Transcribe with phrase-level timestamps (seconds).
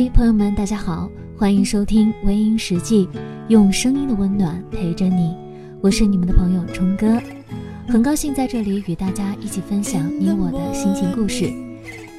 [0.00, 3.04] 嘿，朋友们，大家好，欢迎收听《微音实际》，
[3.48, 5.34] 用声音的温暖陪着你。
[5.80, 7.20] 我是你们的朋友冲哥，
[7.88, 11.52] 很高兴在这里与大家一起分享你我的心情故事。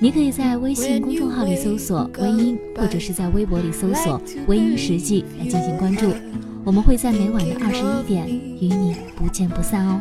[0.00, 6.12] 你可以在微信公众号里搜索“微音”，或者是在微博里搜索“微音实际”来进行关注。
[6.64, 10.00] 我们会在每晚的二十一点与你不见不散哦。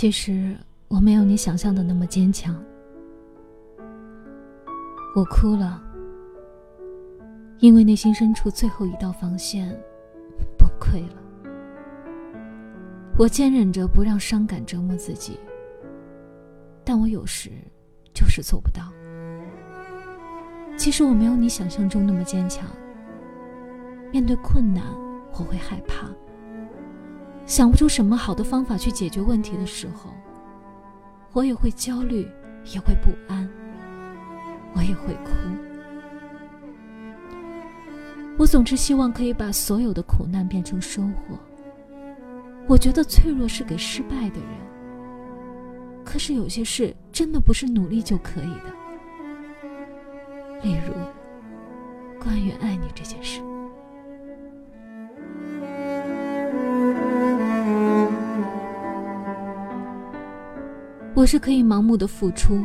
[0.00, 2.54] 其实我没有你想象的那么坚强。
[5.16, 5.82] 我哭了，
[7.58, 9.68] 因为内心深处最后一道防线
[10.56, 11.16] 崩溃了。
[13.18, 15.36] 我坚忍着不让伤感折磨自己，
[16.84, 17.50] 但我有时
[18.14, 18.92] 就是做不到。
[20.76, 22.68] 其实我没有你想象中那么坚强。
[24.12, 24.84] 面对困难，
[25.32, 26.08] 我会害怕。
[27.48, 30.12] 想不出什么好的方法去解决问题的时候，
[31.32, 32.28] 我也会焦虑，
[32.74, 33.48] 也会不安，
[34.74, 35.30] 我也会哭。
[38.36, 41.38] 我总是希望可以把所有的苦难变成收获。
[42.68, 46.04] 我觉得脆弱是给失败的人。
[46.04, 48.70] 可是有些事真的不是努力就可以的，
[50.62, 50.92] 例如
[52.22, 53.40] 关于爱你这件事。
[61.18, 62.64] 我是可以盲目的付出，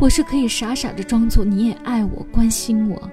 [0.00, 3.10] 我是可以傻傻的装作你也爱我、关心我。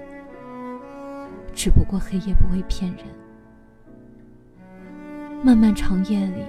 [1.53, 3.05] 只不过黑夜不会骗人，
[5.43, 6.45] 漫漫长夜里，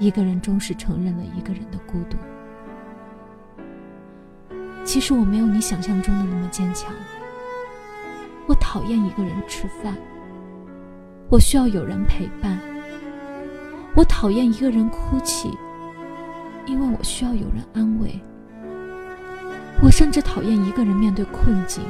[0.00, 2.16] 一个人终是承认了一个人的孤独。
[4.82, 6.92] 其实我没有你想象中的那么坚强。
[8.48, 9.94] 我讨厌一个人吃饭，
[11.30, 12.58] 我需要有人陪伴。
[13.94, 15.56] 我讨厌一个人哭泣。
[16.66, 18.18] 因为我需要有人安慰，
[19.82, 21.84] 我甚至讨厌一个人面对困境。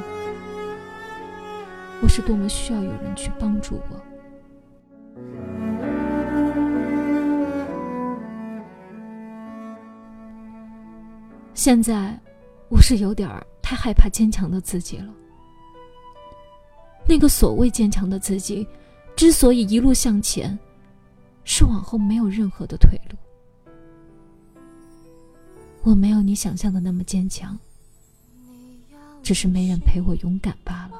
[2.01, 4.01] 我是多么需要有人去帮助我。
[11.53, 12.19] 现在，
[12.69, 13.29] 我是有点
[13.61, 15.11] 太害怕坚强的自己了。
[17.07, 18.67] 那个所谓坚强的自己，
[19.15, 20.59] 之所以一路向前，
[21.43, 23.17] 是往后没有任何的退路。
[25.85, 27.55] 我没有你想象的那么坚强，
[29.21, 30.99] 只是没人陪我勇敢罢了。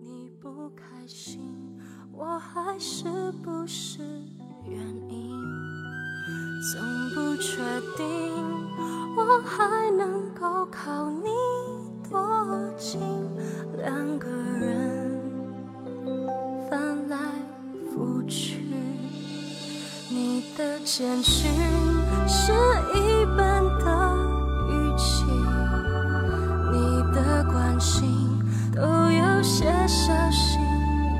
[0.00, 1.40] 你不开心，
[2.10, 3.04] 我还是
[3.44, 4.00] 不是
[4.68, 4.76] 原
[5.08, 5.40] 因？
[6.72, 6.82] 总
[7.14, 7.62] 不确
[7.96, 8.04] 定，
[9.16, 11.28] 我还能够靠你
[12.10, 12.98] 多近？
[13.78, 14.81] 两个人
[20.56, 21.50] 的简讯
[22.28, 22.52] 是
[22.94, 23.86] 一般的
[24.68, 25.24] 语气，
[26.72, 28.38] 你的关心
[28.74, 30.60] 都有些小心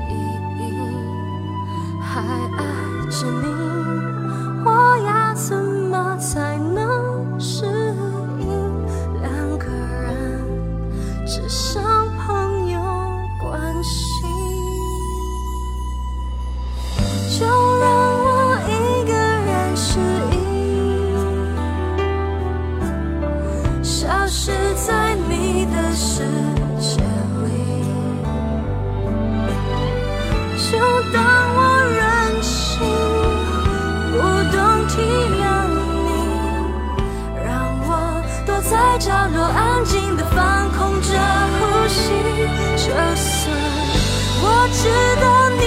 [0.09, 0.11] 翼
[0.59, 0.61] 翼，
[2.01, 2.61] 还爱
[3.09, 3.45] 着你，
[4.65, 4.67] 我
[5.05, 6.52] 要怎么才
[38.99, 41.07] 角落安静的放空着
[41.59, 42.11] 呼吸，
[42.77, 43.55] 就算
[44.45, 44.81] 我知
[45.19, 45.61] 道你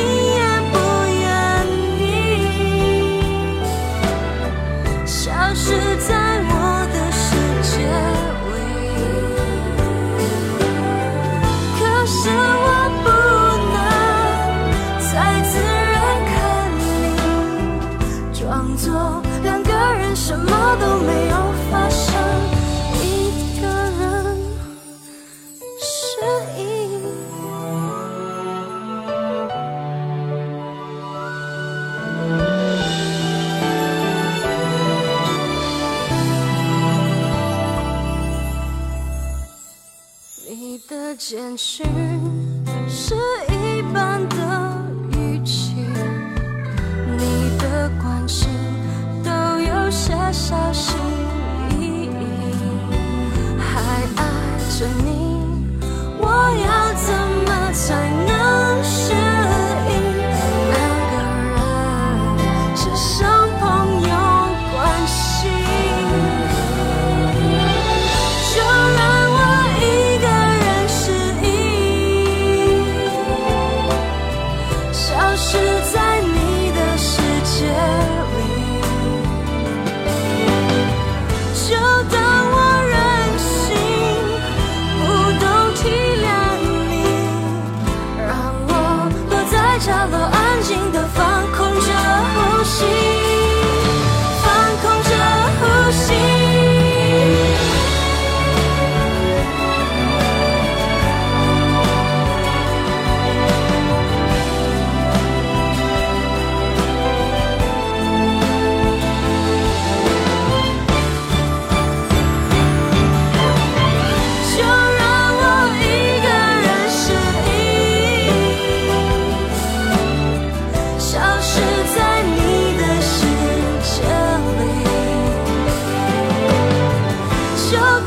[41.57, 42.26] 是。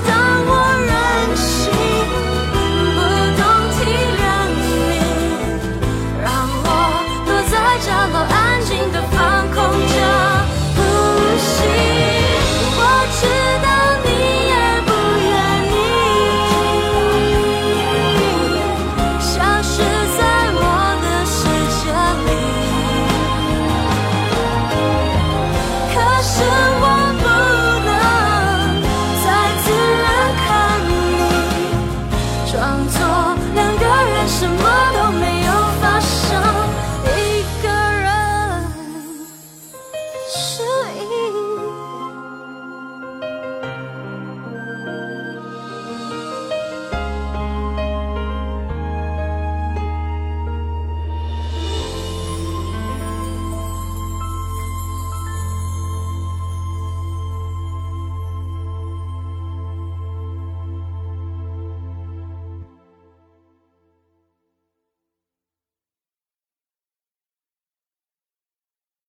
[0.06, 0.29] 在